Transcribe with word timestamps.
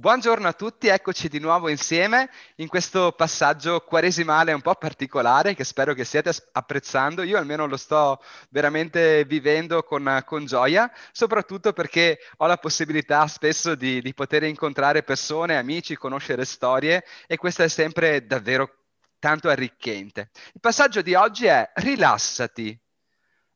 Buongiorno 0.00 0.46
a 0.46 0.52
tutti, 0.52 0.86
eccoci 0.86 1.26
di 1.26 1.40
nuovo 1.40 1.68
insieme 1.68 2.30
in 2.58 2.68
questo 2.68 3.10
passaggio 3.10 3.80
quaresimale 3.80 4.52
un 4.52 4.60
po' 4.60 4.76
particolare 4.76 5.56
che 5.56 5.64
spero 5.64 5.92
che 5.92 6.04
stiate 6.04 6.30
apprezzando. 6.52 7.24
Io 7.24 7.36
almeno 7.36 7.66
lo 7.66 7.76
sto 7.76 8.22
veramente 8.50 9.24
vivendo 9.24 9.82
con, 9.82 10.22
con 10.24 10.44
gioia, 10.44 10.88
soprattutto 11.10 11.72
perché 11.72 12.20
ho 12.36 12.46
la 12.46 12.58
possibilità 12.58 13.26
spesso 13.26 13.74
di, 13.74 14.00
di 14.00 14.14
poter 14.14 14.44
incontrare 14.44 15.02
persone, 15.02 15.56
amici, 15.56 15.96
conoscere 15.96 16.44
storie 16.44 17.02
e 17.26 17.36
questo 17.36 17.64
è 17.64 17.68
sempre 17.68 18.24
davvero 18.24 18.72
tanto 19.18 19.48
arricchente. 19.48 20.30
Il 20.54 20.60
passaggio 20.60 21.02
di 21.02 21.16
oggi 21.16 21.46
è 21.46 21.72
rilassati, 21.74 22.80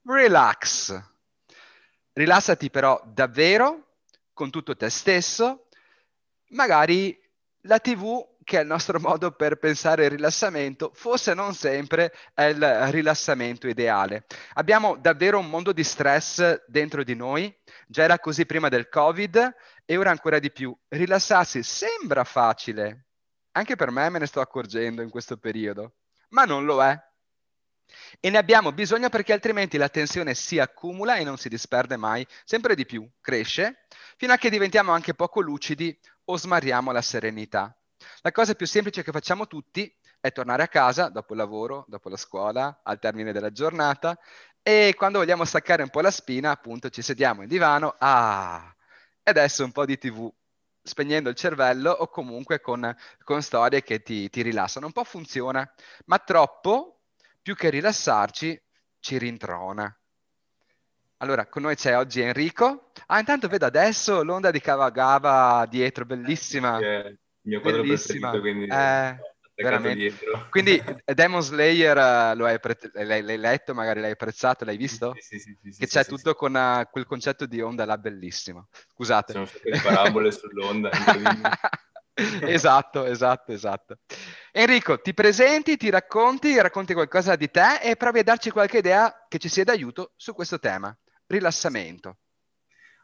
relax. 0.06 1.00
Rilassati 2.14 2.68
però 2.68 3.00
davvero 3.06 3.90
con 4.32 4.50
tutto 4.50 4.74
te 4.74 4.90
stesso 4.90 5.68
magari 6.52 7.18
la 7.62 7.78
TV 7.78 8.30
che 8.44 8.58
è 8.58 8.62
il 8.62 8.66
nostro 8.66 8.98
modo 9.00 9.32
per 9.32 9.56
pensare 9.56 10.04
il 10.04 10.10
rilassamento, 10.10 10.90
forse 10.94 11.34
non 11.34 11.54
sempre 11.54 12.12
è 12.34 12.44
il 12.44 12.90
rilassamento 12.90 13.68
ideale. 13.68 14.26
Abbiamo 14.54 14.96
davvero 14.96 15.38
un 15.38 15.48
mondo 15.48 15.72
di 15.72 15.84
stress 15.84 16.64
dentro 16.66 17.04
di 17.04 17.14
noi, 17.14 17.54
già 17.86 18.02
era 18.02 18.18
così 18.18 18.46
prima 18.46 18.68
del 18.68 18.88
Covid 18.88 19.54
e 19.84 19.96
ora 19.96 20.10
ancora 20.10 20.38
di 20.38 20.50
più. 20.50 20.76
Rilassarsi 20.88 21.62
sembra 21.62 22.24
facile, 22.24 23.06
anche 23.52 23.76
per 23.76 23.90
me 23.90 24.08
me 24.08 24.18
ne 24.18 24.26
sto 24.26 24.40
accorgendo 24.40 25.02
in 25.02 25.10
questo 25.10 25.36
periodo, 25.36 25.94
ma 26.30 26.44
non 26.44 26.64
lo 26.64 26.82
è. 26.82 26.98
E 28.20 28.30
ne 28.30 28.38
abbiamo 28.38 28.72
bisogno 28.72 29.10
perché 29.10 29.32
altrimenti 29.32 29.76
la 29.76 29.88
tensione 29.88 30.34
si 30.34 30.58
accumula 30.58 31.16
e 31.16 31.24
non 31.24 31.36
si 31.36 31.48
disperde 31.48 31.96
mai, 31.96 32.26
sempre 32.44 32.74
di 32.74 32.86
più, 32.86 33.06
cresce, 33.20 33.84
fino 34.16 34.32
a 34.32 34.36
che 34.36 34.48
diventiamo 34.48 34.92
anche 34.92 35.14
poco 35.14 35.40
lucidi 35.40 35.98
o 36.24 36.36
smarriamo 36.36 36.92
la 36.92 37.02
serenità. 37.02 37.76
La 38.22 38.32
cosa 38.32 38.54
più 38.54 38.66
semplice 38.66 39.02
che 39.02 39.12
facciamo 39.12 39.46
tutti 39.46 39.92
è 40.20 40.32
tornare 40.32 40.62
a 40.62 40.68
casa 40.68 41.08
dopo 41.08 41.32
il 41.32 41.38
lavoro, 41.38 41.84
dopo 41.88 42.08
la 42.08 42.16
scuola, 42.16 42.80
al 42.82 42.98
termine 42.98 43.32
della 43.32 43.50
giornata 43.50 44.16
e 44.64 44.94
quando 44.96 45.18
vogliamo 45.18 45.44
staccare 45.44 45.82
un 45.82 45.90
po' 45.90 46.00
la 46.00 46.12
spina, 46.12 46.52
appunto, 46.52 46.88
ci 46.88 47.02
sediamo 47.02 47.42
in 47.42 47.48
divano, 47.48 47.96
ah, 47.98 48.72
e 49.20 49.30
adesso 49.30 49.64
un 49.64 49.72
po' 49.72 49.84
di 49.84 49.98
tv, 49.98 50.32
spegnendo 50.80 51.28
il 51.28 51.34
cervello 51.34 51.90
o 51.90 52.06
comunque 52.08 52.60
con, 52.60 52.94
con 53.24 53.42
storie 53.42 53.82
che 53.82 54.02
ti, 54.02 54.30
ti 54.30 54.42
rilassano. 54.42 54.86
Un 54.86 54.92
po' 54.92 55.02
funziona, 55.02 55.68
ma 56.06 56.18
troppo, 56.18 57.00
più 57.42 57.56
che 57.56 57.70
rilassarci, 57.70 58.62
ci 59.00 59.18
rintrona. 59.18 59.92
Allora, 61.18 61.46
con 61.46 61.62
noi 61.62 61.74
c'è 61.74 61.96
oggi 61.96 62.20
Enrico. 62.20 62.91
Ah, 63.12 63.18
intanto 63.18 63.46
vedo 63.46 63.66
adesso 63.66 64.22
l'onda 64.22 64.50
di 64.50 64.58
Kawagawa 64.58 65.66
dietro, 65.68 66.06
bellissima. 66.06 66.78
È 66.78 67.08
il 67.08 67.18
mio 67.42 67.60
quadro 67.60 67.82
bellissima. 67.82 68.30
preferito, 68.30 68.40
quindi 68.40 68.74
eh, 68.74 69.16
veramente. 69.54 69.94
Dietro. 69.96 70.46
Quindi 70.48 70.82
Demon 71.14 71.42
Slayer 71.42 71.94
uh, 71.94 72.34
lo 72.34 72.46
hai, 72.46 72.58
pre- 72.58 72.78
l'hai, 72.94 73.20
l'hai, 73.20 73.36
letto, 73.36 73.74
magari 73.74 74.00
l'hai 74.00 74.12
apprezzato, 74.12 74.64
l'hai 74.64 74.78
visto? 74.78 75.14
Sì, 75.18 75.38
sì, 75.38 75.56
sì. 75.60 75.72
sì 75.72 75.80
che 75.80 75.86
c'è 75.88 76.06
tutto 76.06 76.34
con 76.34 76.54
uh, 76.54 76.90
quel 76.90 77.04
concetto 77.04 77.44
di 77.44 77.60
onda 77.60 77.84
là 77.84 77.98
bellissimo. 77.98 78.68
Scusate. 78.94 79.34
Sono 79.34 79.44
state 79.44 79.78
parabole 79.82 80.32
sull'onda. 80.32 80.88
esatto, 82.16 83.04
esatto, 83.04 83.52
esatto. 83.52 83.98
Enrico, 84.52 85.02
ti 85.02 85.12
presenti, 85.12 85.76
ti 85.76 85.90
racconti, 85.90 86.58
racconti 86.58 86.94
qualcosa 86.94 87.36
di 87.36 87.50
te 87.50 87.78
e 87.82 87.94
provi 87.96 88.20
a 88.20 88.24
darci 88.24 88.48
qualche 88.48 88.78
idea 88.78 89.26
che 89.28 89.36
ci 89.36 89.50
sia 89.50 89.64
d'aiuto 89.64 90.14
su 90.16 90.32
questo 90.32 90.58
tema 90.58 90.96
rilassamento? 91.26 92.16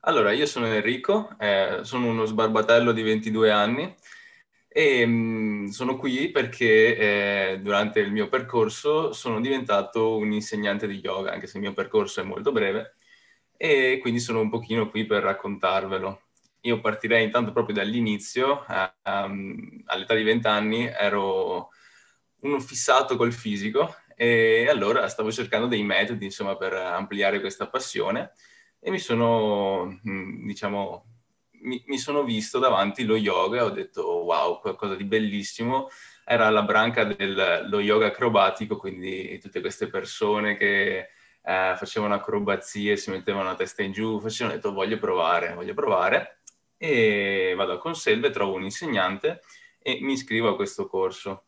Allora, 0.03 0.31
io 0.33 0.47
sono 0.47 0.67
Enrico, 0.67 1.37
eh, 1.41 1.81
sono 1.83 2.07
uno 2.07 2.25
sbarbatello 2.25 2.93
di 2.93 3.03
22 3.03 3.51
anni 3.51 3.95
e 4.69 5.05
mh, 5.05 5.11
mm, 5.11 5.67
sono 5.67 5.97
qui 5.97 6.31
perché 6.31 6.97
eh, 7.55 7.61
durante 7.61 7.99
il 8.01 8.13
mio 8.13 8.29
percorso 8.29 9.13
sono 9.13 9.41
diventato 9.41 10.17
un 10.17 10.33
insegnante 10.33 10.87
di 10.87 11.01
yoga, 11.01 11.33
anche 11.33 11.49
se 11.49 11.57
il 11.57 11.65
mio 11.65 11.73
percorso 11.73 12.21
è 12.21 12.25
molto 12.25 12.53
breve, 12.53 12.95
e 13.57 13.99
quindi 14.01 14.21
sono 14.21 14.41
un 14.41 14.51
pochino 14.51 14.89
qui 14.89 15.05
per 15.05 15.23
raccontarvelo. 15.23 16.23
Io 16.63 16.81
partirei 16.81 17.25
intanto 17.25 17.53
proprio 17.53 17.75
dall'inizio, 17.75 18.65
um, 19.05 19.83
all'età 19.87 20.15
di 20.15 20.23
20 20.23 20.47
anni 20.47 20.87
ero 20.87 21.71
uno 22.41 22.61
fissato 22.61 23.17
col 23.17 23.33
fisico 23.33 23.97
e 24.17 24.69
allora 24.69 25.09
stavo 25.09 25.33
cercando 25.33 25.67
dei 25.67 25.83
metodi, 25.83 26.27
insomma, 26.27 26.57
per 26.57 26.73
ampliare 26.75 27.41
questa 27.41 27.69
passione 27.69 28.33
e 28.81 28.91
mi 28.91 28.99
sono, 28.99 30.01
mm, 30.09 30.47
diciamo, 30.47 31.05
mi, 31.63 31.83
mi 31.87 31.99
sono 31.99 32.23
visto 32.25 32.59
davanti 32.59 33.05
lo 33.05 33.17
yoga 33.17 33.59
e 33.59 33.63
ho 33.63 33.71
detto 33.71 34.03
wow, 34.03 34.61
qualcosa 34.61 34.95
di 34.95 35.05
bellissimo. 35.05 35.89
Era 36.25 36.51
la 36.51 36.63
branca 36.63 37.05
dello 37.05 37.81
yoga 37.81 38.07
acrobatico, 38.07 38.77
quindi 38.77 39.39
tutte 39.41 39.61
queste 39.61 39.89
persone 39.89 40.57
che 40.57 40.99
eh, 41.43 41.75
facevano 41.77 42.15
acrobazie, 42.15 42.97
si 42.97 43.11
mettevano 43.11 43.49
la 43.49 43.55
testa 43.55 43.83
in 43.83 43.93
giù, 43.93 44.21
facevano, 44.21 44.55
ho 44.55 44.57
detto 44.59 44.73
voglio 44.73 44.99
provare, 44.99 45.55
voglio 45.55 45.75
provare 45.75 46.41
e 46.77 47.55
vado 47.57 47.73
a 47.73 47.79
Conselve, 47.79 48.31
trovo 48.31 48.55
un 48.55 48.63
insegnante 48.63 49.41
e 49.81 49.99
mi 50.01 50.13
iscrivo 50.13 50.49
a 50.49 50.57
questo 50.57 50.87
corso. 50.87 51.47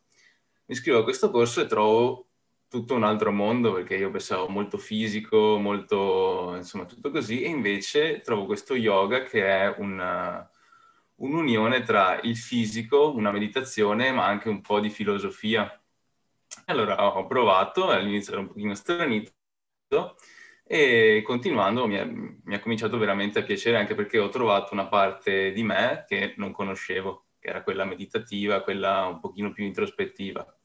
Mi 0.65 0.75
iscrivo 0.75 0.99
a 0.99 1.03
questo 1.03 1.31
corso 1.31 1.61
e 1.61 1.65
trovo 1.67 2.30
tutto 2.71 2.95
un 2.95 3.03
altro 3.03 3.33
mondo 3.33 3.73
perché 3.73 3.97
io 3.97 4.09
pensavo 4.11 4.47
molto 4.47 4.77
fisico, 4.77 5.57
molto, 5.59 6.53
insomma, 6.55 6.85
tutto 6.85 7.11
così, 7.11 7.41
e 7.41 7.49
invece 7.49 8.21
trovo 8.21 8.45
questo 8.45 8.75
yoga 8.75 9.23
che 9.23 9.45
è 9.45 9.75
una, 9.77 10.49
un'unione 11.15 11.81
tra 11.83 12.21
il 12.21 12.37
fisico, 12.37 13.13
una 13.13 13.31
meditazione, 13.31 14.13
ma 14.13 14.25
anche 14.25 14.47
un 14.47 14.61
po' 14.61 14.79
di 14.79 14.89
filosofia. 14.89 15.69
Allora 16.67 17.17
ho 17.17 17.25
provato, 17.27 17.89
all'inizio 17.89 18.33
ero 18.33 18.41
un 18.43 18.47
pochino 18.47 18.73
stranito, 18.73 19.33
e 20.63 21.21
continuando 21.25 21.87
mi 21.87 21.95
è, 21.95 22.05
mi 22.05 22.55
è 22.55 22.59
cominciato 22.61 22.97
veramente 22.97 23.39
a 23.39 23.43
piacere 23.43 23.77
anche 23.77 23.95
perché 23.95 24.17
ho 24.17 24.29
trovato 24.29 24.73
una 24.73 24.87
parte 24.87 25.51
di 25.51 25.63
me 25.63 26.05
che 26.07 26.35
non 26.37 26.53
conoscevo, 26.53 27.25
che 27.37 27.49
era 27.49 27.63
quella 27.63 27.83
meditativa, 27.83 28.61
quella 28.61 29.07
un 29.07 29.19
pochino 29.19 29.51
più 29.51 29.65
introspettiva 29.65 30.55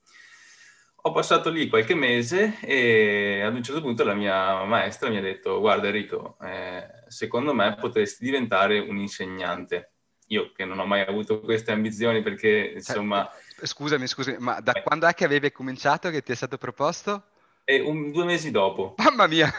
ho 1.06 1.12
passato 1.12 1.50
lì 1.50 1.68
qualche 1.68 1.94
mese 1.94 2.58
e 2.62 3.40
ad 3.40 3.54
un 3.54 3.62
certo 3.62 3.80
punto 3.80 4.02
la 4.02 4.14
mia 4.14 4.64
maestra 4.64 5.08
mi 5.08 5.16
ha 5.16 5.20
detto 5.20 5.60
guarda 5.60 5.86
Enrico, 5.86 6.36
eh, 6.42 6.84
secondo 7.06 7.54
me 7.54 7.76
potresti 7.76 8.24
diventare 8.24 8.80
un 8.80 8.98
insegnante. 8.98 9.92
Io 10.28 10.50
che 10.52 10.64
non 10.64 10.80
ho 10.80 10.86
mai 10.86 11.02
avuto 11.02 11.40
queste 11.40 11.70
ambizioni 11.70 12.22
perché 12.22 12.72
insomma... 12.74 13.30
Eh, 13.60 13.66
scusami, 13.66 14.08
scusami, 14.08 14.38
ma 14.40 14.58
da 14.60 14.72
eh. 14.72 14.82
quando 14.82 15.06
è 15.06 15.14
che 15.14 15.24
avevi 15.24 15.52
cominciato 15.52 16.10
che 16.10 16.22
ti 16.22 16.32
è 16.32 16.34
stato 16.34 16.58
proposto? 16.58 17.22
E 17.62 17.80
un, 17.80 18.10
due 18.10 18.24
mesi 18.24 18.50
dopo. 18.50 18.94
Mamma 18.98 19.28
mia! 19.28 19.52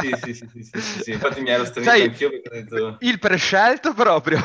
Sì, 0.00 0.10
sì, 0.22 0.34
sì, 0.34 0.48
sì, 0.52 0.62
sì, 0.62 0.80
sì, 0.80 1.02
sì. 1.02 1.10
infatti 1.12 1.40
mi 1.40 1.48
ero 1.48 1.64
stranito 1.64 2.10
anch'io 2.10 2.28
perché 2.28 2.48
ho 2.48 2.52
detto... 2.52 2.96
Il 3.00 3.18
prescelto 3.18 3.94
proprio! 3.94 4.38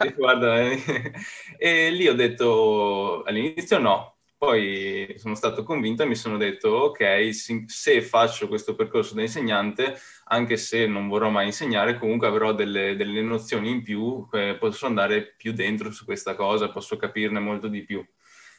e, 0.00 0.12
guarda, 0.14 0.60
eh, 0.60 1.12
e 1.56 1.90
lì 1.90 2.08
ho 2.08 2.14
detto 2.14 3.22
all'inizio 3.22 3.78
no, 3.78 4.19
poi 4.40 5.16
sono 5.18 5.34
stato 5.34 5.62
convinto 5.64 6.02
e 6.02 6.06
mi 6.06 6.14
sono 6.14 6.38
detto, 6.38 6.70
ok, 6.70 7.30
se 7.66 8.00
faccio 8.00 8.48
questo 8.48 8.74
percorso 8.74 9.12
da 9.12 9.20
insegnante, 9.20 10.00
anche 10.28 10.56
se 10.56 10.86
non 10.86 11.08
vorrò 11.08 11.28
mai 11.28 11.44
insegnare, 11.44 11.98
comunque 11.98 12.26
avrò 12.26 12.54
delle, 12.54 12.96
delle 12.96 13.20
nozioni 13.20 13.68
in 13.68 13.82
più, 13.82 14.26
eh, 14.32 14.56
posso 14.58 14.86
andare 14.86 15.34
più 15.36 15.52
dentro 15.52 15.90
su 15.90 16.06
questa 16.06 16.34
cosa, 16.36 16.70
posso 16.70 16.96
capirne 16.96 17.38
molto 17.38 17.68
di 17.68 17.84
più. 17.84 18.02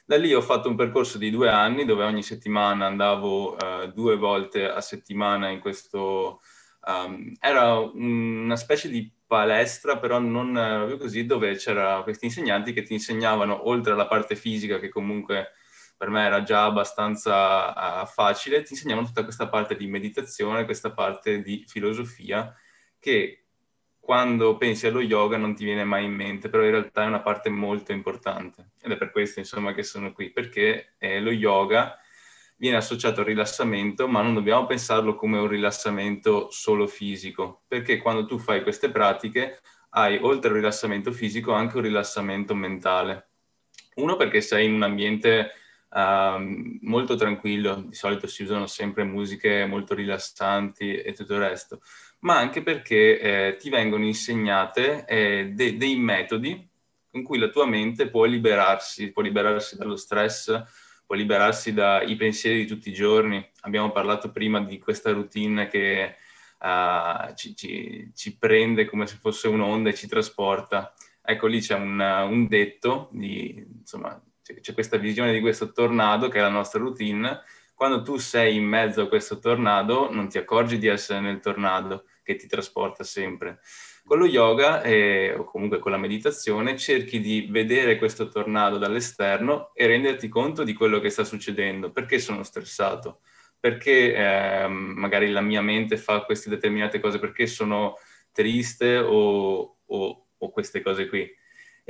Da 0.05 0.17
lì 0.17 0.31
ho 0.35 0.41
fatto 0.41 0.69
un 0.69 0.75
percorso 0.75 1.17
di 1.17 1.31
due 1.31 1.49
anni 1.49 1.83
dove 1.83 2.03
ogni 2.03 2.21
settimana 2.21 2.85
andavo 2.85 3.53
uh, 3.53 3.91
due 3.91 4.17
volte 4.17 4.69
a 4.69 4.81
settimana 4.81 5.49
in 5.49 5.59
questo... 5.59 6.41
Um, 6.85 7.33
era 7.39 7.79
una 7.79 8.55
specie 8.55 8.87
di 8.87 9.11
palestra, 9.25 9.97
però 9.97 10.19
non 10.19 10.51
proprio 10.51 10.97
così, 10.97 11.25
dove 11.25 11.55
c'erano 11.55 12.03
questi 12.03 12.25
insegnanti 12.25 12.71
che 12.71 12.83
ti 12.83 12.93
insegnavano, 12.93 13.67
oltre 13.67 13.93
alla 13.93 14.05
parte 14.05 14.35
fisica 14.35 14.77
che 14.77 14.89
comunque 14.89 15.53
per 16.01 16.09
me 16.09 16.25
era 16.25 16.41
già 16.41 16.65
abbastanza 16.65 18.01
uh, 18.01 18.07
facile, 18.07 18.63
ti 18.63 18.73
insegnavano 18.73 19.05
tutta 19.05 19.23
questa 19.23 19.47
parte 19.49 19.75
di 19.75 19.85
meditazione, 19.85 20.65
questa 20.65 20.91
parte 20.93 21.43
di 21.43 21.63
filosofia 21.67 22.51
che 22.97 23.45
quando 23.99 24.57
pensi 24.57 24.87
allo 24.87 24.99
yoga 24.99 25.37
non 25.37 25.53
ti 25.53 25.63
viene 25.63 25.83
mai 25.83 26.05
in 26.05 26.13
mente, 26.13 26.49
però 26.49 26.63
in 26.63 26.71
realtà 26.71 27.03
è 27.03 27.05
una 27.05 27.21
parte 27.21 27.51
molto 27.51 27.91
importante. 27.91 28.71
Ed 28.81 28.93
è 28.93 28.97
per 28.97 29.11
questo, 29.11 29.37
insomma, 29.37 29.75
che 29.75 29.83
sono 29.83 30.11
qui, 30.11 30.31
perché 30.31 30.95
eh, 30.97 31.19
lo 31.19 31.29
yoga 31.29 31.95
viene 32.57 32.77
associato 32.77 33.19
al 33.19 33.27
rilassamento, 33.27 34.07
ma 34.07 34.23
non 34.23 34.33
dobbiamo 34.33 34.65
pensarlo 34.65 35.13
come 35.13 35.37
un 35.37 35.47
rilassamento 35.47 36.49
solo 36.49 36.87
fisico, 36.87 37.61
perché 37.67 37.97
quando 37.97 38.25
tu 38.25 38.39
fai 38.39 38.63
queste 38.63 38.89
pratiche 38.89 39.61
hai, 39.89 40.17
oltre 40.19 40.49
al 40.49 40.55
rilassamento 40.55 41.11
fisico, 41.11 41.53
anche 41.53 41.75
un 41.75 41.83
rilassamento 41.83 42.55
mentale. 42.55 43.29
Uno 43.97 44.15
perché 44.15 44.41
sei 44.41 44.65
in 44.65 44.73
un 44.73 44.81
ambiente 44.81 45.51
uh, 45.91 46.77
molto 46.81 47.15
tranquillo, 47.15 47.83
di 47.87 47.95
solito 47.95 48.27
si 48.27 48.43
usano 48.43 48.67
sempre 48.67 49.03
musiche 49.03 49.65
molto 49.65 49.93
rilassanti 49.93 50.95
e 50.95 51.13
tutto 51.13 51.33
il 51.33 51.39
resto, 51.39 51.81
ma 52.19 52.37
anche 52.37 52.61
perché 52.61 53.19
eh, 53.19 53.55
ti 53.57 53.69
vengono 53.69 54.05
insegnate 54.05 55.05
eh, 55.05 55.51
de- 55.53 55.77
dei 55.77 55.97
metodi 55.97 56.69
con 57.11 57.23
cui 57.23 57.37
la 57.37 57.49
tua 57.49 57.65
mente 57.65 58.09
può 58.09 58.23
liberarsi, 58.23 59.11
può 59.11 59.21
liberarsi 59.21 59.75
dallo 59.75 59.97
stress, 59.97 60.63
può 61.05 61.15
liberarsi 61.15 61.73
dai 61.73 62.15
pensieri 62.15 62.59
di 62.59 62.67
tutti 62.67 62.89
i 62.89 62.93
giorni. 62.93 63.45
Abbiamo 63.61 63.91
parlato 63.91 64.31
prima 64.31 64.61
di 64.61 64.79
questa 64.79 65.11
routine 65.11 65.67
che 65.67 66.15
uh, 66.59 67.33
ci, 67.35 67.53
ci, 67.53 68.11
ci, 68.15 68.37
prende 68.37 68.85
come 68.85 69.07
se 69.07 69.17
fosse 69.17 69.49
un'onda 69.49 69.89
e 69.89 69.93
ci 69.93 70.07
trasporta. 70.07 70.93
Ecco, 71.21 71.47
lì 71.47 71.59
c'è 71.59 71.75
un, 71.75 71.99
un 71.99 72.47
detto, 72.47 73.09
di, 73.11 73.61
insomma, 73.79 74.19
c'è, 74.59 74.73
questa 74.73 74.97
visione 74.97 75.31
di 75.31 75.39
questo 75.39 75.71
tornado 75.71 76.27
che 76.27 76.39
è 76.39 76.41
la 76.41 76.49
nostra 76.49 76.79
routine. 76.79 77.41
Quando 77.73 78.01
tu 78.01 78.17
sei 78.17 78.55
in 78.55 78.65
mezzo 78.65 79.01
a 79.01 79.07
questo 79.07 79.39
tornado, 79.39 80.11
non 80.11 80.29
ti 80.29 80.37
accorgi 80.37 80.77
di 80.77 80.87
essere 80.87 81.19
nel 81.19 81.39
tornado 81.39 82.05
che 82.23 82.35
ti 82.35 82.47
trasporta 82.47 83.03
sempre. 83.03 83.59
Con 84.03 84.17
lo 84.19 84.25
yoga 84.25 84.81
eh, 84.81 85.33
o 85.37 85.43
comunque 85.43 85.79
con 85.79 85.91
la 85.91 85.97
meditazione 85.97 86.77
cerchi 86.77 87.19
di 87.19 87.47
vedere 87.49 87.97
questo 87.97 88.27
tornado 88.27 88.77
dall'esterno 88.77 89.71
e 89.73 89.87
renderti 89.87 90.27
conto 90.27 90.63
di 90.63 90.73
quello 90.73 90.99
che 90.99 91.09
sta 91.09 91.23
succedendo. 91.23 91.91
Perché 91.91 92.19
sono 92.19 92.43
stressato? 92.43 93.21
Perché 93.59 94.13
eh, 94.13 94.67
magari 94.67 95.29
la 95.31 95.41
mia 95.41 95.61
mente 95.61 95.97
fa 95.97 96.23
queste 96.23 96.49
determinate 96.49 96.99
cose? 96.99 97.19
Perché 97.19 97.45
sono 97.47 97.95
triste 98.31 98.97
o, 98.97 99.77
o, 99.85 100.27
o 100.37 100.49
queste 100.51 100.81
cose 100.81 101.07
qui? 101.07 101.39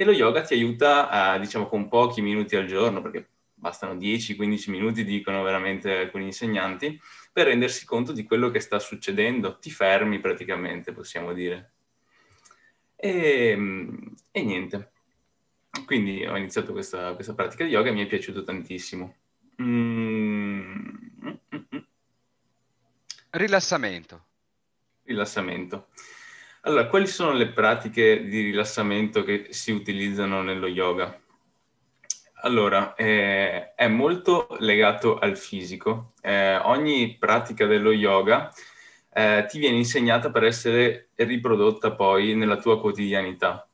E 0.02 0.04
lo 0.04 0.14
yoga 0.14 0.42
ti 0.42 0.56
aiuta, 0.56 1.10
a, 1.10 1.38
diciamo, 1.38 1.68
con 1.68 1.88
pochi 1.88 2.24
minuti 2.24 2.56
al 2.56 2.66
giorno, 2.66 3.04
perché 3.04 3.30
bastano 3.54 3.94
10-15 3.94 4.72
minuti, 4.72 5.04
dicono 5.04 5.44
veramente 5.44 5.96
alcuni 5.96 6.24
insegnanti, 6.24 7.00
per 7.32 7.46
rendersi 7.46 7.86
conto 7.86 8.12
di 8.12 8.24
quello 8.24 8.50
che 8.50 8.60
sta 8.62 8.80
succedendo. 8.80 9.60
Ti 9.60 9.70
fermi 9.70 10.20
praticamente, 10.20 10.92
possiamo 10.92 11.34
dire. 11.34 11.74
E, 12.96 13.56
e 14.32 14.44
niente. 14.44 14.92
Quindi 15.86 16.26
ho 16.26 16.36
iniziato 16.36 16.72
questa, 16.72 17.14
questa, 17.14 17.36
pratica 17.36 17.64
di 17.64 17.70
yoga 17.70 17.90
e 17.90 17.94
mi 17.94 18.02
è 18.04 18.08
piaciuto 18.08 18.44
tantissimo. 18.44 19.16
Mm. 19.62 20.90
Rilassamento. 23.30 24.26
Rilassamento. 25.04 25.90
Allora, 26.64 26.86
quali 26.86 27.08
sono 27.08 27.34
le 27.34 27.48
pratiche 27.48 28.24
di 28.24 28.42
rilassamento 28.42 29.24
che 29.24 29.48
si 29.50 29.72
utilizzano 29.72 30.44
nello 30.44 30.68
yoga? 30.68 31.20
Allora, 32.44 32.94
eh, 32.94 33.74
è 33.74 33.88
molto 33.88 34.46
legato 34.60 35.18
al 35.18 35.38
fisico. 35.38 36.14
Eh, 36.22 36.58
ogni 36.58 37.18
pratica 37.18 37.66
dello 37.66 37.92
yoga 37.92 38.54
eh, 39.12 39.48
ti 39.50 39.58
viene 39.58 39.78
insegnata 39.78 40.30
per 40.30 40.44
essere 40.44 41.10
riprodotta 41.16 41.96
poi 41.96 42.36
nella 42.36 42.58
tua 42.58 42.80
quotidianità. 42.80 43.68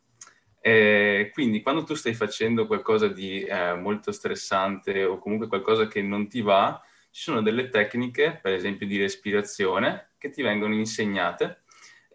Eh, 0.62 1.30
quindi 1.34 1.62
quando 1.62 1.84
tu 1.84 1.94
stai 1.94 2.14
facendo 2.14 2.68
qualcosa 2.68 3.10
di 3.10 3.42
eh, 3.42 3.74
molto 3.74 4.14
stressante 4.14 5.04
o 5.04 5.18
comunque 5.20 5.50
qualcosa 5.50 5.88
che 5.88 6.02
non 6.02 6.30
ti 6.30 6.40
va, 6.40 6.82
ci 7.12 7.24
sono 7.24 7.42
delle 7.42 7.68
tecniche, 7.68 8.40
per 8.42 8.54
esempio 8.54 8.88
di 8.88 8.98
respirazione, 8.98 10.12
che 10.18 10.30
ti 10.30 10.42
vengono 10.42 10.74
insegnate 10.74 11.64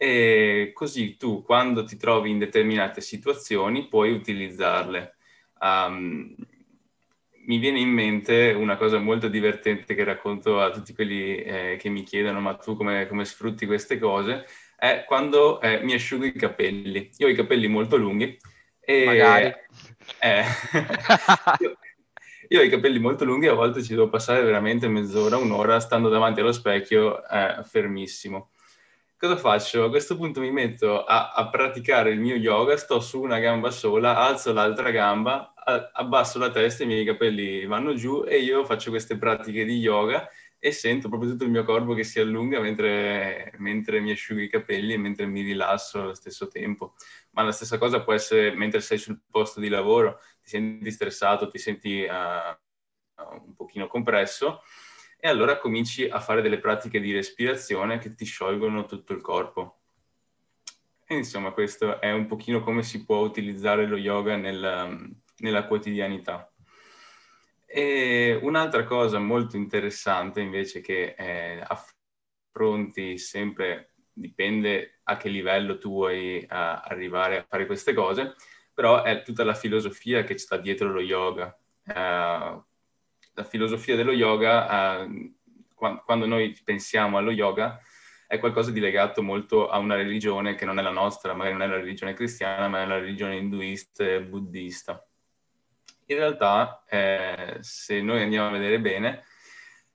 e 0.03 0.73
così 0.75 1.17
tu 1.17 1.45
quando 1.45 1.85
ti 1.85 1.97
trovi 1.97 2.29
in 2.29 2.41
determinate 2.41 3.01
situazioni 3.01 3.87
puoi 3.87 4.11
utilizzarle. 4.11 5.15
Um, 5.61 6.35
mi 7.47 7.59
viene 7.59 7.79
in 7.79 7.89
mente 7.89 8.51
una 8.51 8.77
cosa 8.77 8.99
molto 8.99 9.29
divertente 9.29 9.95
che 9.95 10.03
racconto 10.03 10.61
a 10.61 10.73
tutti 10.73 10.93
quelli 10.93 11.37
eh, 11.37 11.77
che 11.79 11.89
mi 11.89 12.03
chiedono 12.03 12.41
ma 12.41 12.57
tu 12.57 12.75
come, 12.75 13.07
come 13.07 13.25
sfrutti 13.25 13.65
queste 13.65 14.01
cose, 14.01 14.45
è 14.77 15.05
quando 15.07 15.61
eh, 15.61 15.81
mi 15.85 15.93
asciugo 15.93 16.25
i 16.25 16.33
capelli. 16.33 17.09
Io 17.19 17.29
ho 17.29 17.31
i 17.31 17.37
capelli 17.37 17.69
molto 17.69 17.97
lunghi 17.97 18.37
e... 18.81 19.05
Magari. 19.05 19.55
Eh, 20.19 20.43
io, 21.61 21.79
io, 22.49 22.61
ho 22.61 22.63
i 22.63 22.69
capelli 22.69 22.99
molto 22.99 23.25
lunghi 23.25 23.47
e 23.47 23.51
a 23.51 23.55
volte 23.55 23.83
ci 23.83 23.95
devo 23.95 24.09
passare 24.09 24.43
veramente 24.43 24.89
mezz'ora, 24.89 25.37
un'ora 25.37 25.79
stando 25.79 26.09
davanti 26.09 26.41
allo 26.41 26.51
specchio 26.51 27.25
eh, 27.29 27.63
fermissimo 27.63 28.51
cosa 29.23 29.37
faccio? 29.37 29.85
A 29.85 29.89
questo 29.89 30.17
punto 30.17 30.41
mi 30.41 30.51
metto 30.51 31.05
a, 31.05 31.31
a, 31.31 31.49
praticare 31.49 32.11
il 32.11 32.19
mio 32.19 32.35
yoga, 32.35 32.77
sto 32.77 32.99
su 32.99 33.21
una 33.21 33.39
gamba 33.39 33.71
sola, 33.71 34.17
alzo 34.17 34.53
l'altra 34.53 34.91
gamba, 34.91 35.55
a, 35.55 35.91
abbasso 35.93 36.41
la 36.41 36.51
testa, 36.51 36.83
i 36.83 36.87
miei 36.87 37.05
capelli 37.05 37.65
vanno 37.65 37.95
giù 37.95 38.25
e 38.27 38.39
io 38.41 38.65
faccio 38.65 38.91
queste 38.91 39.17
pratiche 39.19 39.65
di 39.65 39.79
yoga 39.79 40.29
e 40.59 40.73
sento 40.73 41.09
proprio 41.09 41.31
tutto 41.31 41.45
il 41.45 41.51
mio 41.51 41.63
corpo 41.63 41.95
che 41.95 42.03
si 42.03 42.19
allunga 42.19 42.59
mentre, 42.59 43.53
mentre 43.59 44.01
mi 44.01 44.11
asciugo 44.11 44.41
i 44.41 44.49
capelli 44.49 44.95
e 44.95 44.99
mentre 44.99 45.27
mi 45.27 45.43
rilasso 45.43 46.01
allo 46.01 46.15
stesso 46.15 46.49
tempo. 46.49 46.95
Ma 47.31 47.43
la 47.43 47.53
stessa 47.53 47.79
cosa 47.79 48.03
può 48.03 48.15
essere 48.15 48.53
mentre 48.57 48.81
sei 48.81 48.99
sul 48.99 49.21
posto 49.31 49.61
di 49.61 49.69
lavoro, 49.69 50.19
ti 50.43 50.49
senti 50.49 50.91
stressato, 50.91 51.49
ti 51.49 51.59
senti 51.59 52.03
uh, 52.03 53.37
un 53.45 53.55
pochino 53.55 53.87
compresso 53.87 54.63
e 55.25 55.29
allora 55.29 55.57
cominci 55.57 56.09
a 56.09 56.19
fare 56.19 56.43
delle 56.43 56.59
pratiche 56.59 56.99
di 56.99 57.13
respirazione 57.13 57.99
che 57.99 58.17
ti 58.17 58.25
sciolgono 58.25 58.87
tutto 58.87 59.13
il 59.13 59.21
corpo. 59.21 59.83
E 61.07 61.15
insomma, 61.15 61.53
questo 61.53 62.01
è 62.01 62.11
un 62.11 62.27
pochino 62.27 62.61
come 62.61 62.83
si 62.83 63.05
può 63.05 63.19
utilizzare 63.19 63.87
lo 63.87 63.97
yoga 63.97 64.35
nel, 64.35 65.15
nella 65.37 65.67
quotidianità. 65.69 66.53
E 67.65 68.37
un'altra 68.43 68.83
cosa 68.83 69.21
molto 69.21 69.57
interessante 69.57 70.41
invece 70.41 70.81
che 70.81 71.15
eh, 71.17 71.65
affronti 71.69 73.17
sempre, 73.17 73.93
dipende 74.13 75.03
a 75.05 75.17
che 75.17 75.29
livello 75.29 75.79
tu 75.79 75.91
vuoi 75.91 76.39
uh, 76.43 76.47
arrivare 76.49 77.39
a 77.39 77.47
fare 77.49 77.67
queste 77.67 77.95
cose, 77.95 78.35
però 78.75 79.05
è 79.05 79.23
tutta 79.23 79.45
la 79.45 79.55
filosofia 79.55 80.25
che 80.25 80.37
sta 80.37 80.57
dietro 80.57 80.91
lo 80.91 81.01
yoga. 81.01 81.57
Uh, 81.85 82.71
la 83.35 83.45
filosofia 83.45 83.97
dello 83.97 84.13
yoga, 84.13 85.03
eh, 85.03 85.33
quando 85.75 86.27
noi 86.27 86.57
pensiamo 86.65 87.19
allo 87.19 87.31
yoga, 87.31 87.81
è 88.27 88.39
qualcosa 88.39 88.71
di 88.71 88.81
legato 88.81 89.23
molto 89.23 89.69
a 89.69 89.79
una 89.79 89.95
religione 89.95 90.55
che 90.55 90.65
non 90.65 90.79
è 90.79 90.83
la 90.83 90.91
nostra, 90.91 91.35
magari 91.35 91.55
non 91.55 91.63
è 91.63 91.67
la 91.67 91.77
religione 91.77 92.15
cristiana, 92.15 92.69
ma 92.69 92.83
è 92.83 92.87
la 92.87 92.99
religione 92.99 93.37
induista 93.37 94.05
e 94.05 94.23
buddista. 94.23 95.07
In 96.07 96.17
realtà, 96.17 96.83
eh, 96.89 97.59
se 97.61 98.01
noi 98.01 98.23
andiamo 98.23 98.49
a 98.49 98.53
vedere 98.53 98.81
bene, 98.81 99.25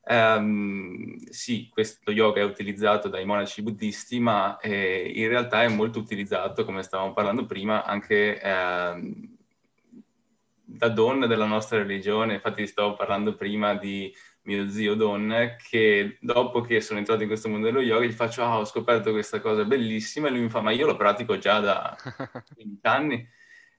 Um, 0.09 1.17
sì, 1.31 1.67
questo 1.69 2.11
yoga 2.11 2.39
è 2.39 2.45
utilizzato 2.45 3.09
dai 3.09 3.25
monaci 3.25 3.61
buddisti, 3.61 4.21
ma 4.21 4.57
eh, 4.57 5.11
in 5.13 5.27
realtà 5.27 5.63
è 5.63 5.67
molto 5.67 5.99
utilizzato, 5.99 6.63
come 6.63 6.81
stavamo 6.81 7.11
parlando 7.11 7.45
prima, 7.45 7.83
anche 7.83 8.41
eh, 8.41 9.36
da 10.69 10.89
Don 10.89 11.21
della 11.27 11.45
nostra 11.45 11.77
religione, 11.77 12.33
infatti 12.35 12.67
stavo 12.67 12.93
parlando 12.93 13.35
prima 13.35 13.73
di 13.75 14.13
mio 14.41 14.67
zio 14.69 14.95
Don, 14.95 15.55
che 15.69 16.17
dopo 16.19 16.59
che 16.61 16.81
sono 16.81 16.99
entrato 16.99 17.21
in 17.21 17.27
questo 17.29 17.47
mondo 17.47 17.67
dello 17.67 17.81
yoga 17.81 18.05
gli 18.05 18.11
faccio, 18.11 18.43
ah, 18.43 18.59
ho 18.59 18.65
scoperto 18.65 19.11
questa 19.11 19.39
cosa 19.39 19.63
bellissima, 19.63 20.27
e 20.27 20.31
lui 20.31 20.41
mi 20.41 20.49
fa, 20.49 20.59
ma 20.59 20.71
io 20.71 20.85
lo 20.85 20.97
pratico 20.97 21.37
già 21.37 21.59
da 21.59 21.95
20 22.55 22.87
anni. 22.87 23.27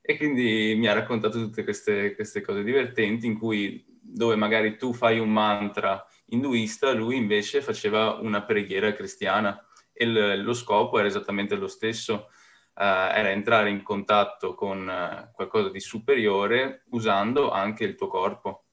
E 0.00 0.16
quindi 0.16 0.74
mi 0.78 0.86
ha 0.86 0.94
raccontato 0.94 1.38
tutte 1.38 1.62
queste, 1.62 2.14
queste 2.14 2.40
cose 2.40 2.64
divertenti 2.64 3.26
in 3.26 3.38
cui, 3.38 3.84
dove 4.00 4.36
magari 4.36 4.78
tu 4.78 4.94
fai 4.94 5.18
un 5.18 5.30
mantra 5.30 6.02
induista, 6.26 6.92
lui 6.92 7.16
invece 7.16 7.60
faceva 7.60 8.14
una 8.14 8.42
preghiera 8.42 8.94
cristiana. 8.94 9.62
E 9.92 10.06
l- 10.06 10.42
lo 10.42 10.54
scopo 10.54 10.98
era 10.98 11.08
esattamente 11.08 11.54
lo 11.56 11.68
stesso 11.68 12.30
era 12.80 13.30
entrare 13.30 13.70
in 13.70 13.82
contatto 13.82 14.54
con 14.54 14.88
eh, 14.88 15.30
qualcosa 15.32 15.68
di 15.70 15.80
superiore 15.80 16.84
usando 16.90 17.50
anche 17.50 17.84
il 17.84 17.96
tuo 17.96 18.06
corpo. 18.06 18.64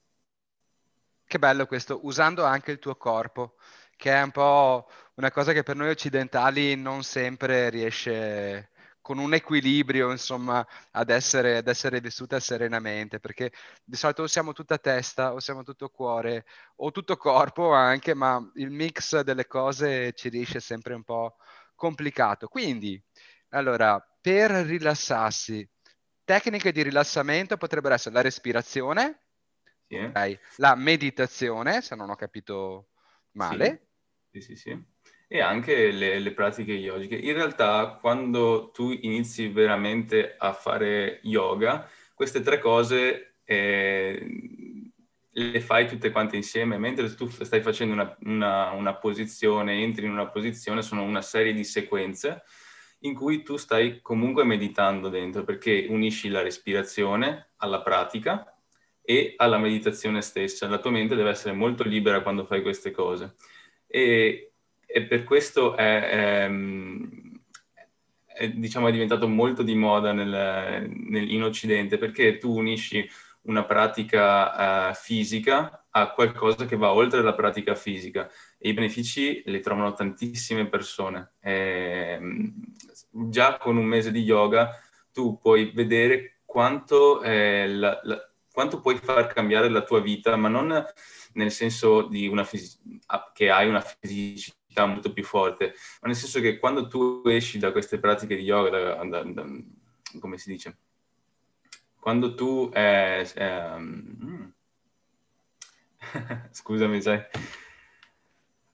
Che 1.25 1.39
bello 1.39 1.65
questo, 1.65 1.99
usando 2.03 2.43
anche 2.43 2.71
il 2.71 2.79
tuo 2.79 2.95
corpo, 2.95 3.55
che 3.95 4.11
è 4.11 4.21
un 4.21 4.31
po' 4.31 4.87
una 5.15 5.31
cosa 5.31 5.53
che 5.53 5.63
per 5.63 5.75
noi 5.75 5.89
occidentali 5.89 6.75
non 6.75 7.03
sempre 7.03 7.69
riesce 7.69 8.69
con 9.01 9.17
un 9.19 9.33
equilibrio, 9.35 10.09
insomma, 10.11 10.65
ad 10.91 11.09
essere, 11.09 11.57
ad 11.57 11.67
essere 11.67 11.99
vissuta 12.01 12.39
serenamente, 12.39 13.19
perché 13.19 13.51
di 13.83 13.95
solito 13.95 14.23
o 14.23 14.27
siamo 14.27 14.51
tutta 14.53 14.77
testa, 14.79 15.33
o 15.33 15.39
siamo 15.39 15.63
tutto 15.63 15.89
cuore, 15.89 16.45
o 16.77 16.91
tutto 16.91 17.15
corpo 17.15 17.71
anche, 17.71 18.15
ma 18.15 18.39
il 18.55 18.71
mix 18.71 19.19
delle 19.21 19.45
cose 19.45 20.13
ci 20.13 20.29
riesce 20.29 20.59
sempre 20.59 20.95
un 20.95 21.03
po' 21.03 21.37
complicato. 21.75 22.47
Quindi, 22.47 22.99
allora, 23.55 23.99
per 24.21 24.51
rilassarsi, 24.51 25.67
tecniche 26.23 26.71
di 26.71 26.83
rilassamento 26.83 27.57
potrebbero 27.57 27.93
essere 27.93 28.15
la 28.15 28.21
respirazione, 28.21 29.19
sì. 29.87 29.95
okay, 29.95 30.37
la 30.57 30.75
meditazione, 30.75 31.81
se 31.81 31.95
non 31.95 32.09
ho 32.09 32.15
capito 32.15 32.89
male. 33.31 33.87
Sì, 34.31 34.41
sì, 34.41 34.55
sì. 34.55 34.69
sì. 34.71 34.93
E 35.27 35.41
anche 35.41 35.91
le, 35.91 36.19
le, 36.19 36.33
pratiche 36.33 36.73
yogiche. 36.73 37.15
In 37.15 37.33
realtà, 37.33 37.97
quando 37.99 38.69
tu 38.71 38.91
inizi 38.91 39.47
veramente 39.47 40.35
a 40.37 40.53
fare 40.53 41.19
yoga, 41.23 41.89
queste 42.13 42.41
tre 42.41 42.59
cose 42.59 43.37
eh, 43.43 44.91
le 45.31 45.61
fai 45.61 45.87
tutte 45.87 46.11
quante 46.11 46.35
insieme, 46.35 46.77
mentre 46.77 47.13
tu 47.15 47.27
stai 47.27 47.61
facendo 47.61 47.93
una, 47.93 48.15
una, 48.21 48.71
una 48.71 48.95
posizione, 48.95 49.81
entri 49.81 50.05
in 50.05 50.11
una 50.11 50.27
posizione, 50.27 50.81
sono 50.81 51.03
una 51.03 51.21
serie 51.21 51.53
di 51.53 51.63
sequenze 51.63 52.43
in 52.99 53.13
cui 53.13 53.43
tu 53.43 53.57
stai 53.57 54.01
comunque 54.01 54.43
meditando 54.43 55.09
dentro, 55.09 55.43
perché 55.43 55.85
unisci 55.89 56.29
la 56.29 56.41
respirazione 56.41 57.49
alla 57.57 57.81
pratica 57.81 58.57
e 59.01 59.33
alla 59.37 59.57
meditazione 59.57 60.21
stessa. 60.21 60.67
La 60.67 60.79
tua 60.79 60.91
mente 60.91 61.15
deve 61.15 61.29
essere 61.29 61.53
molto 61.53 61.83
libera 61.83 62.21
quando 62.21 62.45
fai 62.45 62.61
queste 62.61 62.91
cose. 62.91 63.35
E, 63.87 64.53
e 64.85 65.03
per 65.03 65.23
questo 65.23 65.75
è, 65.75 66.09
è, 66.09 66.43
ehm, 66.43 67.39
è, 68.25 68.49
diciamo, 68.49 68.87
è, 68.87 68.91
diventato 68.91 69.27
molto 69.27 69.61
di 69.61 69.75
moda 69.75 70.11
nel, 70.11 70.89
nel, 70.89 71.31
in 71.31 71.43
Occidente, 71.43 71.97
perché 71.97 72.37
tu 72.37 72.57
unisci 72.57 73.07
una 73.41 73.63
pratica 73.63 74.89
uh, 74.89 74.93
fisica 74.95 75.84
a 75.97 76.11
qualcosa 76.11 76.65
che 76.65 76.75
va 76.75 76.91
oltre 76.91 77.21
la 77.21 77.33
pratica 77.33 77.73
fisica 77.73 78.29
e 78.57 78.69
i 78.69 78.73
benefici 78.73 79.41
li 79.45 79.61
trovano 79.61 79.93
tantissime 79.93 80.67
persone. 80.67 81.35
E, 81.39 82.19
già 83.09 83.57
con 83.57 83.77
un 83.77 83.85
mese 83.85 84.11
di 84.11 84.21
yoga 84.21 84.77
tu 85.13 85.39
puoi 85.39 85.71
vedere 85.71 86.41
quanto, 86.43 87.21
eh, 87.21 87.67
la, 87.69 87.97
la, 88.03 88.29
quanto 88.51 88.81
puoi 88.81 88.97
far 88.97 89.27
cambiare 89.27 89.69
la 89.69 89.83
tua 89.83 90.01
vita, 90.01 90.35
ma 90.35 90.49
non 90.49 90.85
nel 91.33 91.51
senso 91.51 92.01
di 92.01 92.27
una 92.27 92.43
fisi- 92.43 92.77
che 93.33 93.49
hai 93.49 93.69
una 93.69 93.79
fisicità 93.81 94.85
molto 94.85 95.13
più 95.13 95.23
forte, 95.23 95.75
ma 96.01 96.07
nel 96.07 96.17
senso 96.17 96.41
che 96.41 96.59
quando 96.59 96.87
tu 96.87 97.21
esci 97.25 97.57
da 97.57 97.71
queste 97.71 97.99
pratiche 97.99 98.35
di 98.35 98.43
yoga, 98.43 98.69
da, 98.69 99.03
da, 99.05 99.23
da, 99.23 99.45
come 100.19 100.37
si 100.37 100.51
dice, 100.51 100.77
quando 101.97 102.35
tu... 102.35 102.69
Eh, 102.73 103.25
eh, 103.33 104.44
scusami, 106.51 107.01
sai. 107.01 107.23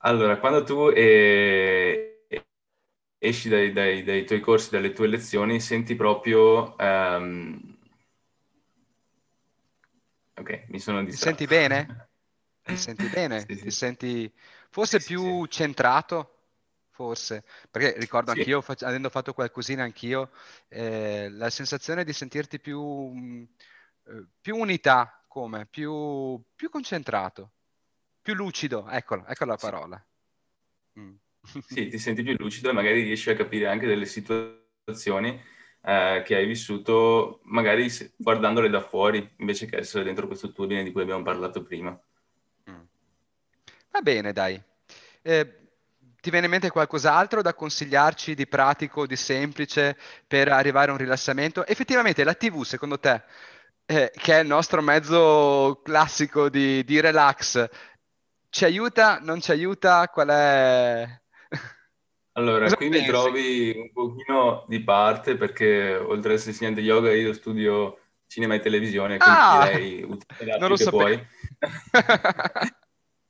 Allora, 0.04 0.38
quando 0.38 0.64
tu 0.64 0.88
eh, 0.88 2.26
esci 3.18 3.48
dai, 3.48 3.72
dai, 3.72 4.02
dai, 4.02 4.24
tuoi 4.24 4.40
corsi, 4.40 4.70
dalle 4.70 4.92
tue 4.92 5.06
lezioni, 5.06 5.60
senti 5.60 5.94
proprio... 5.94 6.74
Um... 6.78 7.78
Ok, 10.34 10.64
mi 10.68 10.80
sono 10.80 11.04
distratto. 11.04 11.36
Ti 11.36 11.46
senti 11.46 11.54
bene? 11.54 12.08
Ti 12.64 12.76
senti 12.76 13.08
bene? 13.08 13.40
sì, 13.40 13.54
sì. 13.56 13.62
Ti 13.64 13.70
senti 13.70 14.32
forse 14.70 14.98
sì, 14.98 15.06
più 15.14 15.46
centrato? 15.46 16.38
Forse, 16.90 17.44
perché 17.70 17.98
ricordo 17.98 18.32
anch'io, 18.32 18.60
fac- 18.60 18.82
avendo 18.82 19.08
fatto 19.08 19.32
qualcosina 19.32 19.82
anch'io, 19.82 20.30
eh, 20.68 21.28
la 21.30 21.48
sensazione 21.48 22.04
di 22.04 22.12
sentirti 22.12 22.60
più, 22.60 22.82
mh, 22.82 23.48
eh, 24.08 24.26
più 24.40 24.56
unità, 24.56 25.21
come? 25.32 25.66
Più, 25.66 26.38
più 26.54 26.68
concentrato, 26.68 27.52
più 28.20 28.34
lucido, 28.34 28.86
eccola, 28.90 29.26
ecco 29.26 29.44
la 29.46 29.56
parola. 29.56 30.06
Mm. 31.00 31.14
sì, 31.66 31.88
ti 31.88 31.98
senti 31.98 32.22
più 32.22 32.34
lucido 32.38 32.68
e 32.68 32.74
magari 32.74 33.02
riesci 33.02 33.30
a 33.30 33.34
capire 33.34 33.66
anche 33.66 33.86
delle 33.86 34.04
situazioni 34.04 35.40
eh, 35.80 36.22
che 36.22 36.36
hai 36.36 36.46
vissuto, 36.46 37.40
magari 37.44 37.88
guardandole 38.14 38.68
da 38.68 38.82
fuori, 38.82 39.26
invece 39.38 39.64
che 39.64 39.78
essere 39.78 40.04
dentro 40.04 40.26
questo 40.26 40.52
turbine 40.52 40.84
di 40.84 40.92
cui 40.92 41.00
abbiamo 41.00 41.22
parlato 41.22 41.62
prima. 41.62 41.98
Va 43.90 44.00
bene, 44.00 44.32
dai. 44.32 44.62
Eh, 45.22 45.60
ti 46.20 46.30
viene 46.30 46.46
in 46.46 46.52
mente 46.52 46.70
qualcos'altro 46.70 47.42
da 47.42 47.52
consigliarci 47.52 48.34
di 48.34 48.46
pratico, 48.46 49.06
di 49.06 49.16
semplice 49.16 49.98
per 50.26 50.48
arrivare 50.48 50.90
a 50.90 50.92
un 50.92 50.98
rilassamento? 50.98 51.66
Effettivamente 51.66 52.22
la 52.22 52.34
TV, 52.34 52.62
secondo 52.62 52.98
te, 52.98 53.22
eh, 53.86 54.10
che 54.14 54.34
è 54.34 54.40
il 54.40 54.46
nostro 54.46 54.82
mezzo 54.82 55.80
classico 55.82 56.48
di, 56.48 56.84
di 56.84 57.00
relax, 57.00 57.68
ci 58.48 58.64
aiuta, 58.64 59.18
non 59.20 59.40
ci 59.40 59.50
aiuta? 59.50 60.08
Qual 60.08 60.28
è... 60.28 61.20
Allora, 62.32 62.64
Cosa 62.64 62.76
qui 62.76 62.88
pensi? 62.88 63.04
mi 63.04 63.10
trovi 63.10 63.74
un 63.76 63.92
pochino 63.92 64.64
di 64.66 64.82
parte 64.82 65.36
perché 65.36 65.94
oltre 65.96 66.30
ad 66.30 66.36
essere 66.36 66.52
insegnante 66.52 66.80
yoga 66.80 67.12
io 67.12 67.34
studio 67.34 67.98
cinema 68.26 68.54
e 68.54 68.60
televisione, 68.60 69.18
quindi 69.18 69.38
ah, 69.38 69.64
direi 69.64 70.06
non 70.58 70.68
lo 70.70 70.76
che 70.76 70.88
puoi. 70.88 71.26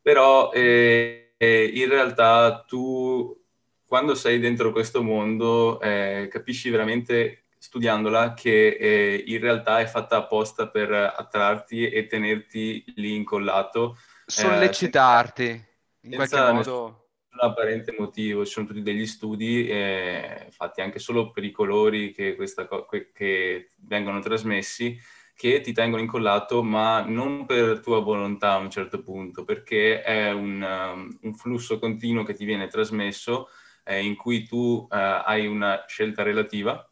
Però 0.00 0.52
eh, 0.52 1.34
eh, 1.36 1.64
in 1.74 1.88
realtà 1.88 2.62
tu, 2.64 3.36
quando 3.84 4.14
sei 4.14 4.38
dentro 4.38 4.70
questo 4.70 5.02
mondo, 5.02 5.80
eh, 5.80 6.28
capisci 6.30 6.70
veramente 6.70 7.41
studiandola 7.62 8.34
che 8.34 8.70
eh, 8.70 9.22
in 9.24 9.38
realtà 9.38 9.78
è 9.78 9.86
fatta 9.86 10.16
apposta 10.16 10.68
per 10.68 10.90
attrarti 10.92 11.88
e 11.88 12.06
tenerti 12.06 12.84
lì 12.96 13.14
incollato. 13.14 13.96
Eh, 14.26 14.26
Sollecitarti, 14.26 15.44
senza, 15.44 15.66
in 16.00 16.12
qualche 16.16 16.52
modo 16.52 17.06
apparente 17.38 17.94
motivo, 17.96 18.44
ci 18.44 18.50
sono 18.52 18.66
tutti 18.66 18.82
degli 18.82 19.06
studi 19.06 19.68
eh, 19.68 20.48
fatti 20.50 20.80
anche 20.80 20.98
solo 20.98 21.30
per 21.30 21.44
i 21.44 21.52
colori 21.52 22.10
che, 22.10 22.36
co- 22.68 22.86
che 23.12 23.70
vengono 23.76 24.18
trasmessi 24.18 24.98
che 25.34 25.60
ti 25.60 25.72
tengono 25.72 26.02
incollato, 26.02 26.62
ma 26.62 27.00
non 27.00 27.46
per 27.46 27.80
tua 27.80 28.00
volontà 28.00 28.52
a 28.52 28.58
un 28.58 28.70
certo 28.70 29.02
punto, 29.02 29.44
perché 29.44 30.02
è 30.02 30.30
un, 30.30 30.60
um, 30.62 31.18
un 31.22 31.34
flusso 31.34 31.78
continuo 31.78 32.22
che 32.22 32.34
ti 32.34 32.44
viene 32.44 32.66
trasmesso 32.68 33.48
eh, 33.84 34.04
in 34.04 34.14
cui 34.16 34.44
tu 34.44 34.86
eh, 34.90 34.96
hai 34.96 35.46
una 35.46 35.84
scelta 35.86 36.22
relativa 36.22 36.86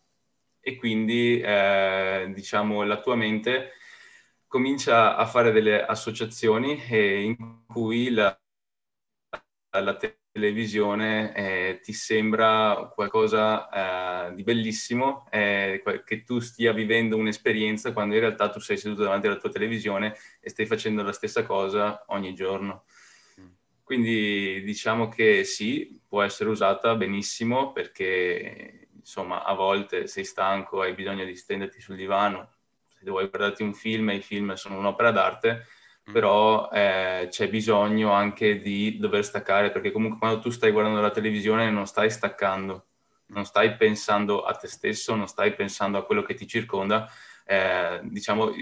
e 0.60 0.76
quindi 0.76 1.40
eh, 1.40 2.30
diciamo 2.34 2.82
la 2.82 3.00
tua 3.00 3.16
mente 3.16 3.72
comincia 4.46 5.16
a 5.16 5.26
fare 5.26 5.52
delle 5.52 5.84
associazioni 5.84 6.82
eh, 6.88 7.22
in 7.22 7.64
cui 7.66 8.10
la, 8.10 8.36
la 9.70 9.96
televisione 10.32 11.34
eh, 11.34 11.80
ti 11.80 11.92
sembra 11.92 12.90
qualcosa 12.94 14.28
eh, 14.28 14.34
di 14.34 14.42
bellissimo, 14.42 15.28
eh, 15.30 15.82
che 16.04 16.22
tu 16.24 16.40
stia 16.40 16.72
vivendo 16.72 17.16
un'esperienza 17.16 17.92
quando 17.92 18.14
in 18.14 18.20
realtà 18.20 18.50
tu 18.50 18.58
sei 18.58 18.76
seduto 18.76 19.02
davanti 19.02 19.26
alla 19.26 19.38
tua 19.38 19.50
televisione 19.50 20.16
e 20.40 20.50
stai 20.50 20.66
facendo 20.66 21.02
la 21.02 21.12
stessa 21.12 21.44
cosa 21.44 22.04
ogni 22.08 22.34
giorno. 22.34 22.84
Mm. 23.40 23.46
Quindi 23.82 24.62
diciamo 24.62 25.08
che 25.08 25.44
sì, 25.44 26.00
può 26.06 26.22
essere 26.22 26.50
usata 26.50 26.94
benissimo 26.96 27.72
perché 27.72 28.88
insomma 29.10 29.42
a 29.42 29.54
volte 29.54 30.06
sei 30.06 30.24
stanco, 30.24 30.82
hai 30.82 30.94
bisogno 30.94 31.24
di 31.24 31.34
stenderti 31.34 31.80
sul 31.80 31.96
divano, 31.96 32.52
se 32.86 33.10
vuoi 33.10 33.28
guardarti 33.28 33.64
un 33.64 33.74
film 33.74 34.10
i 34.10 34.20
film 34.20 34.54
sono 34.54 34.78
un'opera 34.78 35.10
d'arte, 35.10 35.66
Mm. 36.08 36.12
però 36.12 36.70
eh, 36.70 37.26
c'è 37.30 37.48
bisogno 37.50 38.12
anche 38.12 38.60
di 38.60 38.98
dover 38.98 39.22
staccare, 39.24 39.70
perché 39.70 39.92
comunque 39.92 40.18
quando 40.18 40.40
tu 40.40 40.50
stai 40.50 40.70
guardando 40.70 41.00
la 41.00 41.10
televisione 41.10 41.70
non 41.70 41.86
stai 41.86 42.10
staccando, 42.10 42.86
non 43.26 43.44
stai 43.44 43.76
pensando 43.76 44.42
a 44.42 44.54
te 44.54 44.66
stesso, 44.66 45.14
non 45.14 45.28
stai 45.28 45.54
pensando 45.54 45.98
a 45.98 46.04
quello 46.04 46.22
che 46.22 46.34
ti 46.34 46.46
circonda, 46.46 47.08
eh, 47.44 48.00
diciamo 48.02 48.52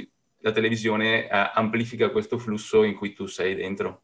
la 0.41 0.53
televisione 0.53 1.29
eh, 1.29 1.51
amplifica 1.55 2.11
questo 2.11 2.39
flusso 2.39 2.83
in 2.83 2.95
cui 2.95 3.13
tu 3.13 3.27
sei 3.27 3.55
dentro. 3.55 4.03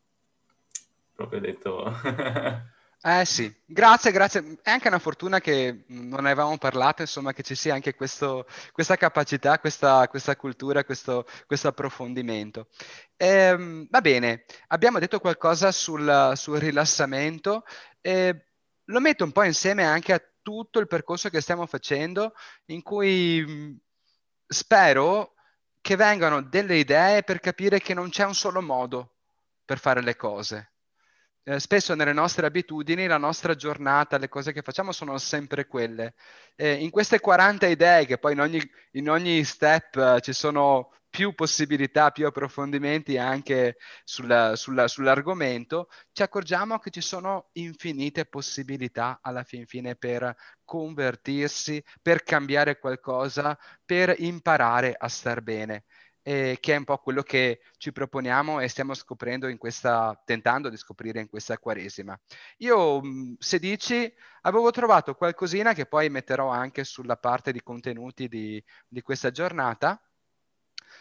Proprio 1.14 1.40
detto. 1.40 1.92
Eh 3.06 3.26
sì, 3.26 3.54
grazie, 3.66 4.12
grazie. 4.12 4.58
È 4.62 4.70
anche 4.70 4.88
una 4.88 4.98
fortuna 4.98 5.38
che 5.38 5.84
non 5.88 6.24
avevamo 6.24 6.56
parlato, 6.56 7.02
insomma, 7.02 7.34
che 7.34 7.42
ci 7.42 7.54
sia 7.54 7.74
anche 7.74 7.94
questo, 7.94 8.46
questa 8.72 8.96
capacità, 8.96 9.58
questa, 9.58 10.08
questa 10.08 10.34
cultura, 10.36 10.84
questo, 10.84 11.26
questo 11.46 11.68
approfondimento. 11.68 12.68
Ehm, 13.16 13.86
va 13.90 14.00
bene, 14.00 14.46
abbiamo 14.68 14.98
detto 14.98 15.20
qualcosa 15.20 15.70
sul, 15.70 16.32
sul 16.34 16.58
rilassamento. 16.58 17.64
Eh, 18.00 18.46
lo 18.84 19.00
metto 19.00 19.24
un 19.24 19.32
po' 19.32 19.42
insieme 19.42 19.84
anche 19.84 20.14
a 20.14 20.22
tutto 20.40 20.78
il 20.78 20.86
percorso 20.86 21.28
che 21.28 21.42
stiamo 21.42 21.66
facendo, 21.66 22.32
in 22.66 22.80
cui 22.82 23.78
spero 24.46 25.34
che 25.82 25.96
vengano 25.96 26.40
delle 26.42 26.76
idee 26.76 27.22
per 27.22 27.38
capire 27.40 27.80
che 27.80 27.92
non 27.92 28.08
c'è 28.08 28.24
un 28.24 28.34
solo 28.34 28.62
modo 28.62 29.16
per 29.62 29.78
fare 29.78 30.00
le 30.02 30.16
cose 30.16 30.73
eh, 31.44 31.60
spesso 31.60 31.94
nelle 31.94 32.12
nostre 32.12 32.46
abitudini 32.46 33.06
la 33.06 33.18
nostra 33.18 33.54
giornata, 33.54 34.18
le 34.18 34.28
cose 34.28 34.52
che 34.52 34.62
facciamo 34.62 34.92
sono 34.92 35.18
sempre 35.18 35.66
quelle. 35.66 36.14
Eh, 36.56 36.74
in 36.74 36.90
queste 36.90 37.20
40 37.20 37.66
idee, 37.66 38.06
che 38.06 38.18
poi 38.18 38.32
in 38.32 38.40
ogni, 38.40 38.60
in 38.92 39.10
ogni 39.10 39.44
step 39.44 39.96
eh, 39.96 40.20
ci 40.22 40.32
sono 40.32 40.90
più 41.10 41.34
possibilità, 41.34 42.10
più 42.10 42.26
approfondimenti 42.26 43.18
anche 43.18 43.76
sulla, 44.02 44.56
sulla, 44.56 44.88
sull'argomento, 44.88 45.88
ci 46.12 46.22
accorgiamo 46.22 46.78
che 46.78 46.90
ci 46.90 47.00
sono 47.00 47.50
infinite 47.52 48.24
possibilità 48.24 49.20
alla 49.22 49.44
fin 49.44 49.64
fine 49.66 49.94
per 49.94 50.34
convertirsi, 50.64 51.84
per 52.02 52.24
cambiare 52.24 52.78
qualcosa, 52.80 53.56
per 53.84 54.14
imparare 54.18 54.94
a 54.98 55.08
star 55.08 55.40
bene 55.42 55.84
eh, 56.26 56.56
che 56.58 56.72
è 56.72 56.76
un 56.76 56.84
po' 56.84 56.96
quello 56.98 57.22
che 57.22 57.60
ci 57.76 57.92
proponiamo 57.92 58.58
e 58.60 58.68
stiamo 58.68 58.94
scoprendo 58.94 59.46
in 59.46 59.58
questa, 59.58 60.20
tentando 60.24 60.70
di 60.70 60.76
scoprire 60.76 61.20
in 61.20 61.28
questa 61.28 61.58
quaresima. 61.58 62.18
Io, 62.58 63.00
se 63.38 63.58
dici, 63.58 64.12
avevo 64.42 64.70
trovato 64.70 65.14
qualcosina 65.14 65.74
che 65.74 65.86
poi 65.86 66.08
metterò 66.08 66.48
anche 66.48 66.82
sulla 66.84 67.16
parte 67.16 67.52
di 67.52 67.62
contenuti 67.62 68.26
di, 68.26 68.62
di 68.88 69.02
questa 69.02 69.30
giornata, 69.30 70.00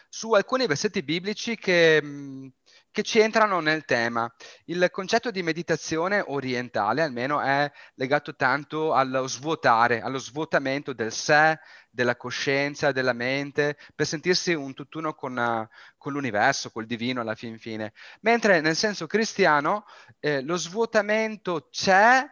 su 0.08 0.32
alcuni 0.32 0.66
versetti 0.66 1.02
biblici 1.02 1.56
che, 1.56 2.52
che 2.94 3.02
ci 3.02 3.18
entrano 3.18 3.58
nel 3.58 3.84
tema. 3.84 4.32
Il 4.66 4.88
concetto 4.92 5.32
di 5.32 5.42
meditazione 5.42 6.22
orientale 6.24 7.02
almeno 7.02 7.40
è 7.40 7.68
legato 7.94 8.36
tanto 8.36 8.94
allo 8.94 9.26
svuotare, 9.26 10.00
allo 10.00 10.18
svuotamento 10.18 10.92
del 10.92 11.10
sé, 11.10 11.58
della 11.90 12.14
coscienza, 12.14 12.92
della 12.92 13.12
mente, 13.12 13.76
per 13.96 14.06
sentirsi 14.06 14.54
un 14.54 14.74
tutt'uno 14.74 15.12
con, 15.12 15.68
con 15.98 16.12
l'universo, 16.12 16.70
col 16.70 16.86
divino 16.86 17.20
alla 17.20 17.34
fin 17.34 17.58
fine. 17.58 17.94
Mentre 18.20 18.60
nel 18.60 18.76
senso 18.76 19.08
cristiano 19.08 19.86
eh, 20.20 20.40
lo 20.42 20.54
svuotamento 20.54 21.66
c'è, 21.72 22.24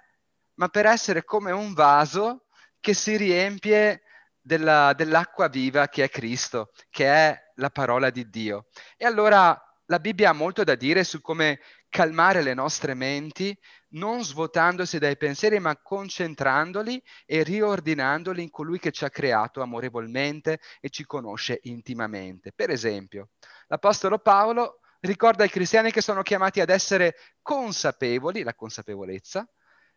ma 0.55 0.69
per 0.69 0.87
essere 0.87 1.25
come 1.25 1.51
un 1.51 1.73
vaso 1.73 2.47
che 2.79 2.95
si 2.95 3.17
riempie 3.17 4.03
della, 4.41 4.93
dell'acqua 4.93 5.49
viva 5.49 5.89
che 5.89 6.05
è 6.05 6.09
Cristo, 6.09 6.71
che 6.89 7.07
è 7.07 7.37
la 7.57 7.71
parola 7.71 8.11
di 8.11 8.31
Dio. 8.31 8.67
E 8.97 9.05
allora 9.07 9.61
la 9.93 10.01
Bibbia 10.01 10.31
ha 10.31 10.33
molto 10.33 10.65
da 10.65 10.75
dire 10.75 11.05
su 11.05 11.21
come 11.21 11.61
calmare 11.91 12.41
le 12.41 12.55
nostre 12.55 12.95
menti, 12.95 13.55
non 13.91 14.25
svuotandosi 14.25 14.99
dai 14.99 15.19
pensieri, 15.19 15.61
ma 15.61 15.77
concentrandoli 15.77 17.03
e 17.27 17.43
riordinandoli 17.43 18.43
in 18.43 18.49
colui 18.49 18.79
che 18.79 18.91
ci 18.91 19.05
ha 19.05 19.11
creato 19.11 19.61
amorevolmente 19.61 20.61
e 20.81 20.89
ci 20.89 21.05
conosce 21.05 21.59
intimamente. 21.65 22.53
Per 22.53 22.71
esempio, 22.71 23.33
l'Apostolo 23.67 24.19
Paolo 24.19 24.81
ricorda 25.01 25.43
ai 25.43 25.51
cristiani 25.51 25.91
che 25.91 26.01
sono 26.01 26.23
chiamati 26.23 26.63
ad 26.63 26.71
essere 26.71 27.15
consapevoli, 27.43 28.45
la 28.45 28.55
consapevolezza, 28.55 29.47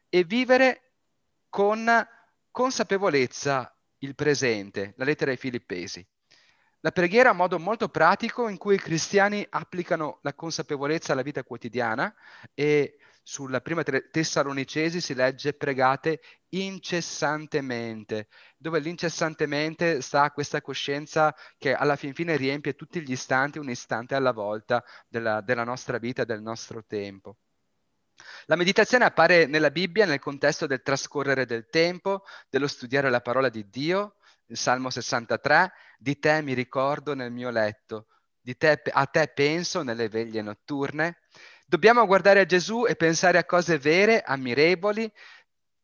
e 0.10 0.26
vivere 0.26 0.92
con 1.48 1.90
consapevolezza 2.52 3.74
il 4.00 4.14
presente, 4.14 4.94
la 4.98 5.06
lettera 5.06 5.32
ai 5.32 5.38
Filippesi. 5.38 6.06
La 6.86 6.92
preghiera 6.92 7.30
è 7.30 7.32
un 7.32 7.40
modo 7.40 7.58
molto 7.58 7.90
pratico 7.90 8.48
in 8.48 8.60
cui 8.60 8.76
i 8.76 8.80
cristiani 8.80 9.44
applicano 9.50 10.20
la 10.22 10.36
consapevolezza 10.36 11.14
alla 11.14 11.24
vita 11.24 11.44
quotidiana 11.44 12.14
e 12.54 13.00
sulla 13.24 13.60
prima 13.60 13.82
Tessalonicesi 13.82 15.02
si 15.02 15.16
legge 15.16 15.54
pregate 15.54 16.22
incessantemente, 16.50 18.28
dove 18.56 18.78
l'incessantemente 18.78 20.00
sta 20.04 20.30
questa 20.30 20.62
coscienza 20.62 21.36
che 21.58 21.74
alla 21.74 21.96
fin 21.96 22.14
fine 22.14 22.38
riempie 22.38 22.76
tutti 22.76 23.02
gli 23.02 23.14
istanti, 23.14 23.58
un 23.58 23.72
istante 23.72 24.14
alla 24.14 24.32
volta 24.32 24.84
della, 25.08 25.42
della 25.42 25.64
nostra 25.64 25.98
vita, 25.98 26.24
del 26.24 26.44
nostro 26.44 26.86
tempo. 26.86 27.38
La 28.46 28.56
meditazione 28.56 29.06
appare 29.06 29.48
nella 29.48 29.72
Bibbia 29.72 30.06
nel 30.06 30.20
contesto 30.20 30.68
del 30.68 30.84
trascorrere 30.84 31.48
del 31.48 31.68
tempo, 31.68 32.26
dello 32.48 32.68
studiare 32.68 33.10
la 33.10 33.22
parola 33.22 33.50
di 33.50 33.68
Dio, 33.72 34.18
il 34.48 34.58
Salmo 34.58 34.90
63, 34.90 35.72
di 35.98 36.20
te 36.20 36.42
mi 36.42 36.54
ricordo 36.54 37.14
nel 37.16 37.32
mio 37.32 37.50
letto, 37.50 38.08
te, 38.58 38.82
a 38.92 39.06
te 39.08 39.28
penso 39.34 39.82
nelle 39.82 40.08
veglie 40.10 40.42
notturne. 40.42 41.20
Dobbiamo 41.66 42.06
guardare 42.06 42.42
a 42.42 42.46
Gesù 42.46 42.86
e 42.86 42.96
pensare 42.96 43.40
a 43.40 43.46
cose 43.46 43.80
vere, 43.80 44.22
ammirevoli, 44.22 45.12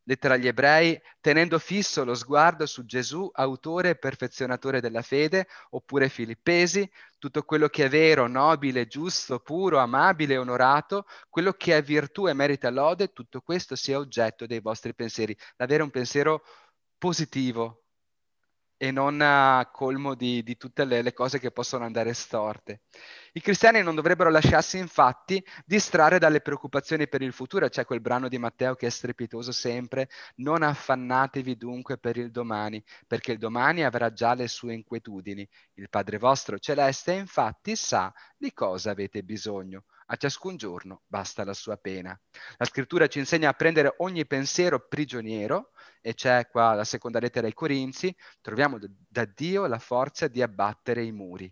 lettera 0.04 0.36
agli 0.36 0.48
ebrei, 0.48 1.00
tenendo 1.20 1.58
fisso 1.58 2.04
lo 2.04 2.14
sguardo 2.14 2.66
su 2.66 2.86
Gesù, 2.86 3.30
autore 3.34 3.90
e 3.90 3.96
perfezionatore 3.96 4.80
della 4.80 5.02
fede, 5.02 5.48
oppure 5.72 6.10
Filippesi, 6.10 6.90
tutto 7.18 7.44
quello 7.44 7.68
che 7.68 7.86
è 7.86 7.90
vero, 7.90 8.28
nobile, 8.28 8.88
giusto, 8.88 9.40
puro, 9.40 9.80
amabile, 9.80 10.38
onorato, 10.38 11.06
quello 11.30 11.54
che 11.54 11.78
è 11.78 11.82
virtù 11.82 12.28
e 12.28 12.34
merita 12.34 12.70
lode, 12.70 13.12
tutto 13.12 13.42
questo 13.42 13.76
sia 13.76 13.98
oggetto 13.98 14.46
dei 14.46 14.60
vostri 14.60 14.94
pensieri. 14.94 15.36
L'avere 15.58 15.84
un 15.84 15.90
pensiero 15.90 16.44
positivo, 16.98 17.81
e 18.82 18.90
non 18.90 19.64
colmo 19.72 20.16
di, 20.16 20.42
di 20.42 20.58
tutte 20.58 20.86
le, 20.86 21.04
le, 21.04 21.14
cose 21.14 21.38
che 21.38 21.52
possono 21.52 21.86
andare 21.86 22.14
storte. 22.14 22.82
I 23.34 23.40
cristiani 23.40 23.84
non 23.84 23.94
dovrebbero 23.94 24.32
lasciarsi 24.32 24.80
infatti 24.80 25.46
distrarre 25.68 26.18
dalle 26.18 26.42
preoccupazioni 26.42 27.08
per 27.08 27.22
il 27.22 27.32
futuro. 27.32 27.70
C'è 27.70 27.86
quel 27.86 28.02
brano 28.02 28.28
di 28.28 28.40
Matteo 28.40 28.74
che 28.74 28.88
è 28.88 28.90
strepitoso 28.90 29.52
sempre, 29.52 30.10
non 30.38 30.64
affannatevi 30.64 31.58
dunque 31.58 32.00
per 32.00 32.18
il 32.18 32.32
domani, 32.32 32.84
perché 33.06 33.34
il 33.34 33.38
domani 33.38 33.84
avrà 33.84 34.12
già 34.12 34.34
le 34.34 34.48
sue 34.48 34.74
inquietudini. 34.74 35.48
Il 35.76 35.88
Padre 35.88 36.18
vostro 36.18 36.58
celeste 36.58 37.14
infatti 37.14 37.76
sa 37.76 38.12
di 38.36 38.52
cosa 38.52 38.90
avete 38.90 39.22
bisogno. 39.22 39.84
A 40.12 40.18
ciascun 40.18 40.58
giorno 40.58 41.04
basta 41.08 41.46
la 41.46 41.54
sua 41.54 41.78
pena. 41.78 42.20
La 42.58 42.66
scrittura 42.66 43.08
ci 43.08 43.20
insegna 43.20 43.48
a 43.48 43.54
prendere 43.54 43.96
ogni 44.00 44.26
pensiero 44.28 44.86
prigioniero, 44.86 45.72
e 46.02 46.14
c'è 46.16 46.50
qua 46.50 46.74
la 46.74 46.84
seconda 46.84 47.20
lettera 47.20 47.48
ai 47.48 47.54
Corinzi, 47.54 48.14
troviamo 48.42 48.78
da 49.08 49.24
Dio 49.24 49.66
la 49.68 49.80
forza 49.80 50.28
di 50.28 50.42
abbattere 50.42 51.06
i 51.06 51.14
muri, 51.14 51.50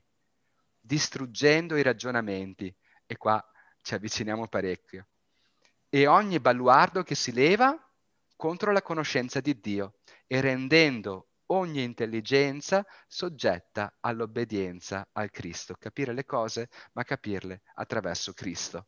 distruggendo 0.78 1.78
i 1.78 1.84
ragionamenti. 1.84 2.74
E 3.06 3.16
qua 3.16 3.42
ci 3.82 3.94
avviciniamo 3.94 4.48
parecchio. 4.50 5.08
E 5.88 6.06
ogni 6.08 6.42
baluardo 6.42 7.02
che 7.02 7.16
si 7.16 7.32
leva 7.32 7.74
contro 8.36 8.74
la 8.74 8.82
conoscenza 8.82 9.40
di 9.40 9.58
Dio 9.62 10.00
e 10.28 10.42
rendendo 10.42 11.29
ogni 11.52 11.84
intelligenza 11.84 12.86
soggetta 13.08 13.98
all'obbedienza 14.00 15.08
al 15.14 15.30
Cristo. 15.32 15.76
Capire 15.76 16.14
le 16.14 16.26
cose, 16.26 16.70
ma 16.94 17.04
capirle 17.04 17.62
attraverso 17.76 18.34
Cristo. 18.34 18.88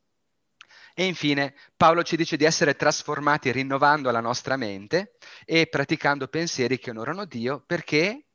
E 0.94 1.06
infine 1.06 1.56
Paolo 1.76 2.04
ci 2.04 2.16
dice 2.16 2.38
di 2.38 2.44
essere 2.44 2.76
trasformati 2.76 3.52
rinnovando 3.52 4.12
la 4.12 4.20
nostra 4.20 4.58
mente 4.58 5.16
e 5.46 5.68
praticando 5.68 6.28
pensieri 6.28 6.80
che 6.80 6.90
onorano 6.90 7.26
Dio 7.26 7.64
perché, 7.66 8.26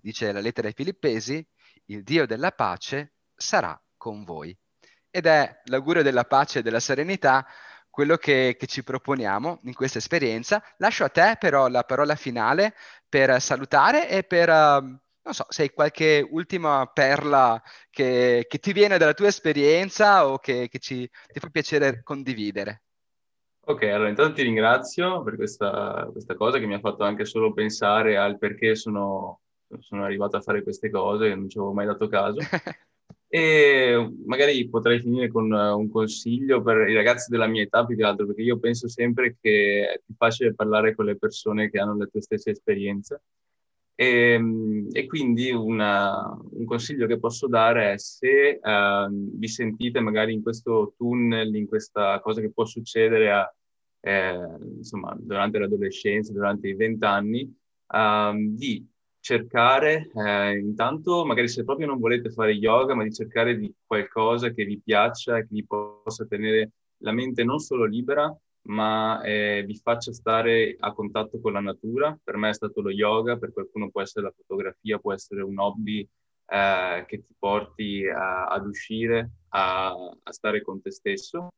dice 0.00 0.32
la 0.32 0.40
lettera 0.40 0.68
ai 0.68 0.74
Filippesi, 0.74 1.44
il 1.86 2.02
Dio 2.02 2.26
della 2.26 2.52
pace 2.52 3.14
sarà 3.34 3.80
con 3.96 4.24
voi. 4.24 4.56
Ed 5.10 5.26
è 5.26 5.62
l'augurio 5.64 6.02
della 6.02 6.24
pace 6.24 6.58
e 6.58 6.62
della 6.62 6.80
serenità 6.80 7.46
quello 7.96 8.18
che, 8.18 8.56
che, 8.58 8.66
ci 8.66 8.84
proponiamo 8.84 9.60
in 9.62 9.72
questa 9.72 9.96
esperienza. 9.96 10.62
Lascio 10.76 11.04
a 11.04 11.08
te 11.08 11.36
però 11.40 11.66
la 11.68 11.82
parola 11.82 12.14
finale 12.14 12.74
per 13.08 13.40
salutare 13.40 14.10
e 14.10 14.22
per, 14.22 14.50
uh, 14.50 14.82
non 14.84 15.32
so, 15.32 15.46
se 15.48 15.62
hai 15.62 15.70
qualche 15.70 16.26
ultima 16.30 16.84
perla 16.92 17.58
che, 17.88 18.44
che, 18.46 18.58
ti 18.58 18.74
viene 18.74 18.98
dalla 18.98 19.14
tua 19.14 19.28
esperienza 19.28 20.28
o 20.28 20.36
che, 20.36 20.68
che 20.68 20.78
ci, 20.78 21.08
ti 21.32 21.40
fa 21.40 21.48
piacere 21.48 22.02
condividere. 22.02 22.82
Ok, 23.60 23.84
allora 23.84 24.10
intanto 24.10 24.34
ti 24.34 24.42
ringrazio 24.42 25.22
per 25.22 25.36
questa, 25.36 26.06
questa, 26.12 26.34
cosa 26.34 26.58
che 26.58 26.66
mi 26.66 26.74
ha 26.74 26.80
fatto 26.80 27.02
anche 27.02 27.24
solo 27.24 27.54
pensare 27.54 28.18
al 28.18 28.36
perché 28.36 28.76
sono, 28.76 29.40
sono 29.78 30.04
arrivato 30.04 30.36
a 30.36 30.42
fare 30.42 30.62
queste 30.62 30.90
cose, 30.90 31.34
non 31.34 31.48
ci 31.48 31.56
avevo 31.56 31.72
mai 31.72 31.86
dato 31.86 32.08
caso. 32.08 32.40
E 33.28 34.14
magari 34.24 34.68
potrei 34.68 35.00
finire 35.00 35.28
con 35.28 35.52
eh, 35.52 35.70
un 35.70 35.88
consiglio 35.90 36.62
per 36.62 36.88
i 36.88 36.94
ragazzi 36.94 37.30
della 37.30 37.46
mia 37.46 37.62
età, 37.62 37.84
più 37.84 37.96
che 37.96 38.04
altro, 38.04 38.26
perché 38.26 38.42
io 38.42 38.58
penso 38.58 38.88
sempre 38.88 39.36
che 39.40 39.88
è 39.94 40.00
più 40.04 40.14
facile 40.16 40.54
parlare 40.54 40.94
con 40.94 41.06
le 41.06 41.16
persone 41.16 41.70
che 41.70 41.78
hanno 41.78 41.96
le 41.96 42.06
tue 42.06 42.22
stesse 42.22 42.50
esperienze. 42.50 43.22
E, 43.98 44.32
ehm, 44.32 44.88
e 44.92 45.06
quindi 45.06 45.50
una, 45.50 46.38
un 46.50 46.64
consiglio 46.66 47.06
che 47.06 47.18
posso 47.18 47.48
dare 47.48 47.94
è 47.94 47.98
se 47.98 48.60
uh, 48.62 49.08
vi 49.10 49.48
sentite 49.48 50.00
magari 50.00 50.32
in 50.34 50.42
questo 50.42 50.94
tunnel, 50.96 51.54
in 51.54 51.66
questa 51.66 52.20
cosa 52.20 52.40
che 52.40 52.52
può 52.52 52.64
succedere 52.66 53.32
a, 53.32 53.54
eh, 54.00 54.38
insomma, 54.76 55.16
durante 55.18 55.58
l'adolescenza, 55.58 56.32
durante 56.32 56.68
i 56.68 56.74
vent'anni, 56.74 57.42
uh, 57.88 58.54
di 58.54 58.86
cercare 59.26 60.08
eh, 60.14 60.56
intanto, 60.56 61.24
magari 61.24 61.48
se 61.48 61.64
proprio 61.64 61.88
non 61.88 61.98
volete 61.98 62.30
fare 62.30 62.52
yoga, 62.52 62.94
ma 62.94 63.02
di 63.02 63.12
cercare 63.12 63.58
di 63.58 63.74
qualcosa 63.84 64.50
che 64.50 64.64
vi 64.64 64.80
piaccia, 64.80 65.40
che 65.40 65.48
vi 65.50 65.66
possa 65.66 66.26
tenere 66.26 66.70
la 66.98 67.10
mente 67.10 67.42
non 67.42 67.58
solo 67.58 67.86
libera, 67.86 68.32
ma 68.68 69.20
eh, 69.22 69.64
vi 69.66 69.74
faccia 69.82 70.12
stare 70.12 70.76
a 70.78 70.92
contatto 70.92 71.40
con 71.40 71.54
la 71.54 71.60
natura. 71.60 72.16
Per 72.22 72.36
me 72.36 72.50
è 72.50 72.54
stato 72.54 72.80
lo 72.80 72.90
yoga, 72.90 73.36
per 73.36 73.52
qualcuno 73.52 73.90
può 73.90 74.00
essere 74.00 74.26
la 74.26 74.32
fotografia, 74.32 75.00
può 75.00 75.12
essere 75.12 75.42
un 75.42 75.58
hobby 75.58 76.08
eh, 76.46 77.04
che 77.08 77.24
ti 77.24 77.34
porti 77.36 78.06
a, 78.06 78.46
ad 78.46 78.64
uscire, 78.64 79.30
a, 79.48 79.88
a 80.22 80.32
stare 80.32 80.62
con 80.62 80.80
te 80.80 80.92
stesso 80.92 81.48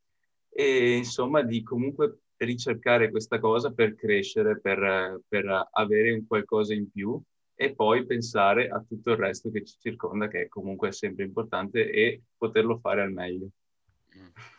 e 0.48 0.96
insomma 0.96 1.42
di 1.42 1.62
comunque 1.62 2.20
ricercare 2.37 3.11
questa 3.11 3.38
cosa 3.38 3.72
per 3.72 3.94
crescere, 3.94 4.59
per, 4.59 5.20
per 5.28 5.68
avere 5.72 6.12
un 6.12 6.26
qualcosa 6.26 6.72
in 6.72 6.90
più 6.90 7.22
e 7.61 7.75
poi 7.75 8.07
pensare 8.07 8.68
a 8.68 8.81
tutto 8.87 9.11
il 9.11 9.16
resto 9.16 9.51
che 9.51 9.64
ci 9.64 9.77
circonda, 9.81 10.29
che 10.29 10.42
è 10.42 10.49
comunque 10.49 10.92
sempre 10.92 11.25
importante 11.25 11.90
e 11.90 12.23
poterlo 12.37 12.79
fare 12.79 13.03
al 13.03 13.11
meglio. 13.11 13.49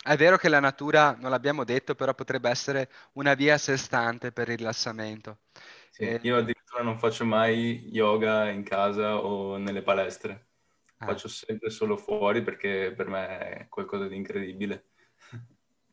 È 0.04 0.18
vero 0.18 0.36
che 0.36 0.50
la 0.50 0.60
natura, 0.60 1.16
non 1.18 1.32
l'abbiamo 1.32 1.64
detto, 1.64 1.96
però 1.96 2.14
potrebbe 2.14 2.50
essere 2.50 2.90
una 3.14 3.36
via 3.36 3.54
a 3.54 3.58
sé 3.58 3.78
stante 3.78 4.34
per 4.34 4.50
il 4.50 4.58
rilassamento. 4.58 5.40
Sì, 5.92 6.02
e... 6.02 6.20
Io 6.24 6.36
addirittura 6.36 6.84
non 6.84 7.00
faccio 7.00 7.24
mai 7.24 7.88
yoga 7.90 8.50
in 8.50 8.64
casa 8.64 9.16
o 9.16 9.56
nelle 9.56 9.82
palestre. 9.82 10.48
Ah. 10.98 11.06
Faccio 11.06 11.30
sempre 11.30 11.70
solo 11.70 11.96
fuori 11.96 12.44
perché 12.44 12.94
per 12.94 13.08
me 13.08 13.40
è 13.40 13.68
qualcosa 13.70 14.10
di 14.10 14.18
incredibile. 14.18 14.90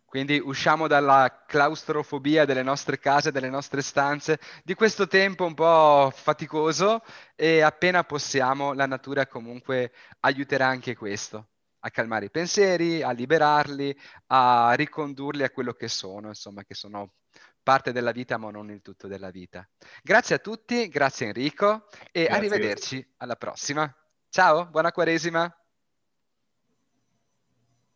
Quindi 0.07 0.38
usciamo 0.38 0.87
dalla 0.87 1.45
claustrofobia 1.47 2.45
delle 2.45 2.62
nostre 2.62 2.99
case, 2.99 3.33
delle 3.33 3.51
nostre 3.51 3.83
stanze, 3.83 4.38
di 4.62 4.75
questo 4.75 5.09
tempo 5.09 5.45
un 5.45 5.55
po' 5.55 6.12
faticoso 6.14 7.03
e 7.35 7.61
appena 7.61 8.05
possiamo 8.05 8.73
la 8.73 8.87
natura 8.87 9.27
comunque 9.27 9.92
aiuterà 10.21 10.69
anche 10.69 10.95
questo, 10.95 11.49
a 11.81 11.90
calmare 11.90 12.27
i 12.27 12.31
pensieri, 12.31 13.03
a 13.03 13.11
liberarli, 13.11 13.99
a 14.29 14.73
ricondurli 14.75 15.42
a 15.42 15.51
quello 15.51 15.73
che 15.73 15.88
sono, 15.88 16.29
insomma, 16.29 16.62
che 16.62 16.75
sono 16.75 17.14
parte 17.62 17.90
della 17.90 18.12
vita 18.12 18.37
ma 18.37 18.51
non 18.53 18.71
il 18.71 18.81
tutto 18.81 19.09
della 19.09 19.31
vita. 19.31 19.69
Grazie 20.01 20.37
a 20.37 20.38
tutti, 20.38 20.88
grazie 20.88 21.27
Enrico 21.27 21.88
e 22.12 22.23
Grazie. 22.23 22.29
arrivederci 22.29 23.14
alla 23.16 23.35
prossima. 23.35 23.92
Ciao, 24.31 24.66
buona 24.66 24.92
Quaresima. 24.92 25.53